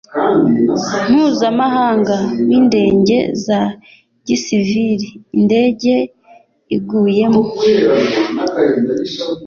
[1.09, 2.15] Mpuzamahanga
[2.47, 3.59] w indege za
[4.25, 5.93] gisivili indege
[6.75, 7.41] iguyemo